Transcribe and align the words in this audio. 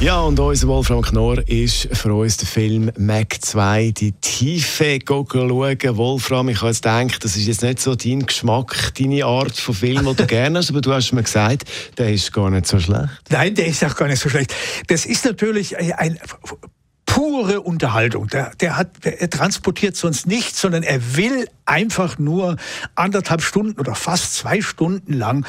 Ja, 0.00 0.22
und 0.22 0.40
unser 0.40 0.66
Wolfram 0.66 1.02
Knorr 1.02 1.46
ist 1.46 1.86
für 1.94 2.14
uns 2.14 2.38
der 2.38 2.48
Film 2.48 2.90
Mac 2.96 3.36
2, 3.38 3.90
die 3.90 4.12
Tiefe 4.12 4.98
schauen. 5.06 5.46
Wolfram, 5.96 6.48
ich 6.48 6.56
habe 6.56 6.68
jetzt 6.68 6.82
gedacht, 6.82 7.22
das 7.22 7.36
ist 7.36 7.46
jetzt 7.46 7.62
nicht 7.62 7.80
so 7.80 7.94
dein 7.94 8.24
Geschmack, 8.24 8.94
deine 8.98 9.26
Art 9.26 9.54
von 9.58 9.74
Film, 9.74 10.06
den 10.06 10.16
du 10.16 10.26
gerne 10.26 10.58
hast, 10.58 10.70
aber 10.70 10.80
du 10.80 10.94
hast 10.94 11.12
mir 11.12 11.22
gesagt, 11.22 11.70
der 11.98 12.14
ist 12.14 12.32
gar 12.32 12.48
nicht 12.48 12.66
so 12.66 12.80
schlecht. 12.80 13.10
Nein, 13.28 13.54
der 13.54 13.66
ist 13.66 13.84
auch 13.84 13.94
gar 13.94 14.08
nicht 14.08 14.22
so 14.22 14.30
schlecht. 14.30 14.54
Das 14.86 15.04
ist 15.04 15.26
natürlich 15.26 15.76
ein 15.76 16.18
pure 17.20 17.60
Unterhaltung. 17.60 18.28
Der, 18.28 18.52
der, 18.60 18.78
hat, 18.78 19.04
er 19.04 19.28
transportiert 19.28 19.94
sonst 19.94 20.26
nichts, 20.26 20.58
sondern 20.58 20.82
er 20.82 21.16
will 21.18 21.46
einfach 21.66 22.18
nur 22.18 22.56
anderthalb 22.94 23.42
Stunden 23.42 23.78
oder 23.78 23.94
fast 23.94 24.36
zwei 24.36 24.62
Stunden 24.62 25.12
lang 25.12 25.44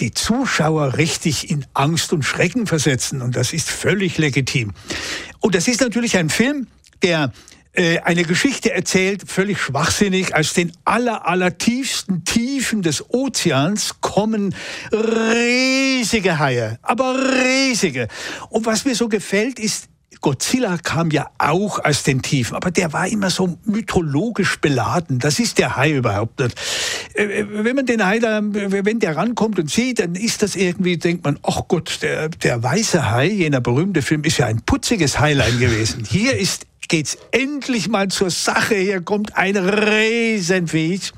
die 0.00 0.12
Zuschauer 0.12 0.98
richtig 0.98 1.48
in 1.48 1.64
Angst 1.72 2.12
und 2.12 2.24
Schrecken 2.24 2.66
versetzen. 2.66 3.22
Und 3.22 3.36
das 3.36 3.54
ist 3.54 3.70
völlig 3.70 4.18
legitim. 4.18 4.72
Und 5.40 5.54
das 5.54 5.66
ist 5.66 5.80
natürlich 5.80 6.18
ein 6.18 6.28
Film, 6.28 6.66
der 7.02 7.32
äh, 7.72 8.00
eine 8.00 8.24
Geschichte 8.24 8.74
erzählt, 8.74 9.22
völlig 9.26 9.58
schwachsinnig. 9.58 10.36
Aus 10.36 10.52
den 10.52 10.72
aller, 10.84 11.26
aller 11.26 11.56
tiefsten 11.56 12.24
Tiefen 12.26 12.82
des 12.82 13.02
Ozeans 13.08 13.94
kommen 14.02 14.54
riesige 14.92 16.38
Haie, 16.38 16.78
aber 16.82 17.16
riesige. 17.42 18.08
Und 18.50 18.66
was 18.66 18.84
mir 18.84 18.94
so 18.94 19.08
gefällt, 19.08 19.58
ist, 19.58 19.88
Godzilla 20.20 20.78
kam 20.78 21.10
ja 21.10 21.30
auch 21.38 21.84
aus 21.84 22.02
den 22.02 22.22
Tiefen, 22.22 22.56
aber 22.56 22.70
der 22.70 22.92
war 22.92 23.06
immer 23.08 23.30
so 23.30 23.58
mythologisch 23.64 24.60
beladen. 24.60 25.18
Das 25.18 25.38
ist 25.38 25.58
der 25.58 25.76
Hai 25.76 25.92
überhaupt 25.92 26.40
nicht. 26.40 26.56
Äh, 27.14 27.40
äh, 27.40 27.46
wenn 27.64 27.76
man 27.76 27.86
den 27.86 28.04
Hai 28.04 28.18
da, 28.18 28.40
wenn 28.42 28.98
der 29.00 29.16
rankommt 29.16 29.58
und 29.58 29.70
sieht, 29.70 30.00
dann 30.00 30.14
ist 30.14 30.42
das 30.42 30.56
irgendwie, 30.56 30.96
denkt 30.96 31.24
man, 31.24 31.38
ach 31.42 31.62
Gott, 31.68 31.98
der, 32.02 32.28
der 32.28 32.62
weiße 32.62 33.10
Hai, 33.10 33.26
jener 33.26 33.60
berühmte 33.60 34.02
Film, 34.02 34.24
ist 34.24 34.38
ja 34.38 34.46
ein 34.46 34.62
putziges 34.62 35.20
Highline 35.20 35.58
gewesen. 35.58 36.04
Hier 36.08 36.36
ist, 36.36 36.66
geht's 36.88 37.16
endlich 37.30 37.88
mal 37.88 38.08
zur 38.08 38.30
Sache. 38.30 38.74
Hier 38.74 39.00
kommt 39.00 39.36
ein 39.36 39.56
Riesenviech. 39.56 41.12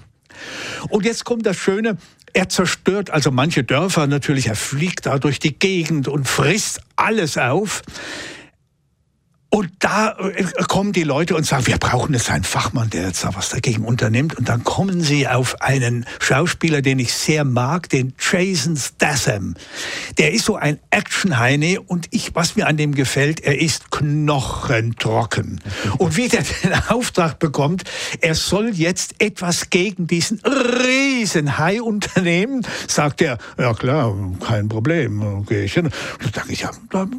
Und 0.91 1.05
jetzt 1.05 1.25
kommt 1.25 1.47
das 1.47 1.57
Schöne, 1.57 1.97
er 2.37 2.51
zerstört 2.51 3.09
also 3.09 3.31
manche 3.31 3.65
Dörfer 3.65 4.07
natürlich, 4.07 4.49
er 4.49 4.57
fliegt 4.57 5.07
da 5.07 5.19
durch 5.19 5.39
die 5.39 5.59
Gegend 5.59 6.07
und 6.07 6.29
frisst 6.29 6.83
alles 6.95 7.39
auf. 7.39 7.83
Und 9.49 9.71
da 9.79 10.11
äh, 10.19 10.45
kommen 10.67 10.93
die 10.93 11.05
Leute 11.05 11.37
und 11.37 11.47
sagen, 11.47 11.67
wir 11.69 11.79
brauchen 11.79 12.13
jetzt 12.15 12.31
einen 12.31 12.43
Fachmann, 12.43 12.91
der 12.91 13.07
jetzt 13.07 13.23
da 13.23 13.35
was 13.35 13.51
dagegen 13.51 13.85
unternimmt. 13.85 14.37
Und 14.37 14.49
dann 14.49 14.65
kommen 14.65 15.03
sie 15.03 15.29
auf 15.29 15.63
einen 15.63 16.05
Schauspieler, 16.19 16.83
den 16.83 16.99
ich 16.99 17.15
sehr 17.15 17.45
mag, 17.45 17.89
den 17.89 18.13
Jason 18.19 18.77
Statham. 18.77 19.55
Der 20.19 20.33
ist 20.33 20.47
so 20.47 20.57
ein 20.57 20.81
Action-Heine 20.91 21.81
und 21.81 22.09
ich, 22.11 22.35
was 22.35 22.57
mir 22.57 22.67
an 22.67 22.77
dem 22.77 22.95
gefällt, 22.95 23.41
er 23.41 23.61
ist 23.61 23.93
knochentrocken. 23.93 25.61
Und 25.99 26.17
wie 26.17 26.29
der 26.29 26.43
den 26.43 26.75
Auftrag 26.89 27.39
bekommt, 27.39 27.85
er 28.21 28.35
soll 28.35 28.71
jetzt 28.75 29.15
etwas 29.21 29.71
gegen 29.71 30.09
diesen 30.09 30.41
riesen 30.41 31.57
Hai 31.57 31.81
unternehmen, 31.81 32.67
sagt 32.89 33.23
er, 33.23 33.39
ja 33.59 33.73
klar, 33.75 34.15
kein 34.45 34.69
Problem. 34.69 35.23
Okay. 35.23 35.71
Und 35.77 35.93
dann 36.23 36.33
sage 36.35 36.53
ich, 36.53 36.61
ja, 36.61 36.71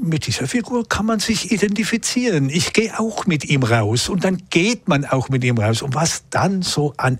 mit 0.01 0.27
dieser 0.27 0.47
Figur 0.47 0.87
kann 0.87 1.05
man 1.05 1.19
sich 1.19 1.51
identifizieren 1.51 2.16
passieren. 2.17 2.49
Ich 2.49 2.73
gehe 2.73 2.99
auch 2.99 3.25
mit 3.25 3.45
ihm 3.45 3.63
raus 3.63 4.09
und 4.09 4.23
dann 4.23 4.41
geht 4.49 4.87
man 4.87 5.05
auch 5.05 5.29
mit 5.29 5.43
ihm 5.43 5.57
raus. 5.57 5.81
Und 5.81 5.95
was 5.95 6.23
dann 6.29 6.61
so 6.61 6.93
an 6.97 7.19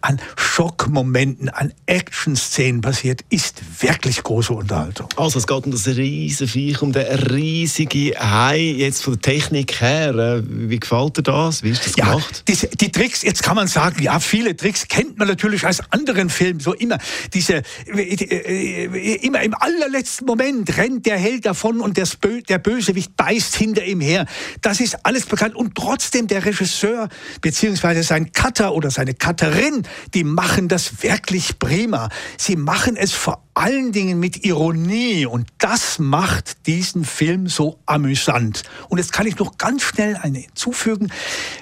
an 0.00 0.20
Schockmomenten, 0.36 1.48
an 1.48 1.72
Action-Szenen 1.86 2.80
passiert, 2.80 3.24
ist 3.28 3.62
wirklich 3.80 4.22
große 4.22 4.52
Unterhaltung. 4.52 5.08
Also 5.16 5.38
es 5.38 5.46
geht 5.46 5.64
um 5.64 5.72
das 5.72 5.86
riesige 5.86 6.50
Viech, 6.50 6.82
um 6.82 6.92
den 6.92 7.06
riesigen 7.06 8.12
Hai, 8.18 8.58
jetzt 8.58 9.02
von 9.02 9.14
der 9.14 9.22
Technik 9.22 9.80
her. 9.80 10.14
Äh, 10.14 10.42
wie 10.46 10.78
gefällt 10.78 11.18
dir 11.18 11.22
das? 11.22 11.62
Wie 11.62 11.70
ist 11.70 11.86
das 11.86 11.96
ja, 11.96 12.06
gemacht? 12.06 12.44
Diese, 12.48 12.68
die 12.68 12.90
Tricks, 12.90 13.22
jetzt 13.22 13.42
kann 13.42 13.56
man 13.56 13.68
sagen, 13.68 14.02
ja, 14.02 14.20
viele 14.20 14.56
Tricks 14.56 14.88
kennt 14.88 15.18
man 15.18 15.28
natürlich 15.28 15.66
aus 15.66 15.80
anderen 15.90 16.30
Filmen, 16.30 16.60
so 16.60 16.72
immer. 16.74 16.98
Diese, 17.32 17.62
äh, 17.86 19.16
immer 19.16 19.42
im 19.42 19.54
allerletzten 19.54 20.26
Moment 20.26 20.76
rennt 20.76 21.06
der 21.06 21.18
Held 21.18 21.46
davon 21.46 21.80
und 21.80 21.96
der, 21.96 22.08
der 22.48 22.58
Bösewicht 22.58 23.16
beißt 23.16 23.56
hinter 23.56 23.84
ihm 23.84 24.00
her. 24.00 24.26
Das 24.60 24.80
ist 24.80 25.04
alles 25.04 25.26
bekannt 25.26 25.54
und 25.54 25.74
trotzdem 25.74 26.26
der 26.26 26.44
Regisseur 26.44 27.08
beziehungsweise 27.40 28.02
sein 28.02 28.32
Cutter 28.32 28.74
oder 28.74 28.90
seine 28.90 29.14
Cutterin 29.14 29.81
die 30.14 30.24
machen 30.24 30.68
das 30.68 31.02
wirklich 31.02 31.58
prima. 31.58 32.08
Sie 32.36 32.56
machen 32.56 32.96
es 32.96 33.12
vor 33.12 33.42
allen 33.54 33.92
Dingen 33.92 34.18
mit 34.18 34.44
Ironie 34.44 35.26
und 35.26 35.48
das 35.58 35.98
macht 35.98 36.66
diesen 36.66 37.04
Film 37.04 37.48
so 37.48 37.78
amüsant. 37.84 38.62
Und 38.88 38.98
jetzt 38.98 39.12
kann 39.12 39.26
ich 39.26 39.38
noch 39.38 39.58
ganz 39.58 39.82
schnell 39.82 40.16
eine 40.16 40.38
hinzufügen. 40.38 41.12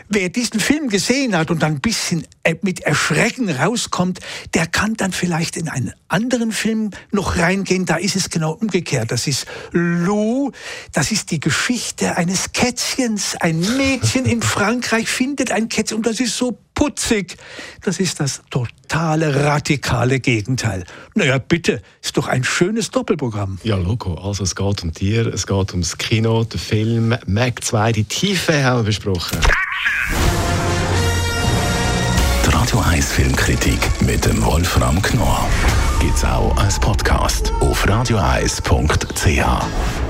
Wer 0.09 0.28
diesen 0.28 0.60
Film 0.60 0.88
gesehen 0.88 1.36
hat 1.36 1.50
und 1.50 1.62
dann 1.62 1.75
ein 1.75 1.80
bisschen 1.80 2.26
äh, 2.44 2.54
mit 2.62 2.80
Erschrecken 2.80 3.50
rauskommt, 3.50 4.20
der 4.54 4.66
kann 4.66 4.94
dann 4.94 5.12
vielleicht 5.12 5.56
in 5.56 5.69
einen 5.69 5.92
anderen 6.09 6.53
Film 6.53 6.91
noch 7.10 7.36
reingehen. 7.36 7.86
Da 7.86 7.97
ist 7.97 8.14
es 8.14 8.30
genau 8.30 8.53
umgekehrt. 8.53 9.10
Das 9.10 9.26
ist 9.26 9.47
Lou. 9.72 10.53
Das 10.92 11.10
ist 11.10 11.32
die 11.32 11.41
Geschichte 11.41 12.16
eines 12.16 12.53
Kätzchens. 12.53 13.36
Ein 13.41 13.60
Mädchen 13.76 14.26
in 14.26 14.42
Frankreich 14.42 15.09
findet 15.09 15.50
ein 15.50 15.69
Kätzchen 15.69 15.98
und 15.98 16.06
das 16.06 16.20
ist 16.20 16.36
so 16.36 16.59
putzig. 16.80 17.36
Das 17.82 18.00
ist 18.00 18.20
das 18.20 18.41
totale, 18.48 19.44
radikale 19.44 20.18
Gegenteil. 20.18 20.84
Naja, 21.14 21.36
bitte, 21.36 21.82
ist 22.02 22.16
doch 22.16 22.26
ein 22.26 22.42
schönes 22.42 22.91
Doppelprogramm. 22.91 23.58
Ja, 23.62 23.76
Logo. 23.76 24.14
Also 24.14 24.44
es 24.44 24.54
geht 24.54 24.82
um 24.82 24.91
dir, 24.91 25.26
es 25.26 25.46
geht 25.46 25.72
ums 25.72 25.98
Kino, 25.98 26.44
den 26.44 26.58
Film 26.58 27.14
Mac 27.26 27.62
2, 27.62 27.92
die 27.92 28.04
Tiefe 28.04 28.64
haben 28.64 28.78
wir 28.78 28.84
besprochen. 28.84 29.38
Die 32.46 32.50
Radio 32.50 32.80
1 32.80 33.12
Filmkritik 33.12 33.78
mit 34.06 34.24
dem 34.24 34.42
Wolfram 34.42 35.02
Knorr 35.02 35.47
gibt 36.00 36.16
es 36.16 36.24
auch 36.24 36.56
als 36.56 36.80
Podcast 36.80 37.52
auf 37.60 37.86
radioeis.ch. 37.86 40.09